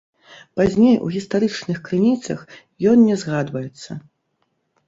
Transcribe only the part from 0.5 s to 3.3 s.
Пазней у гістарычных крыніцах ён не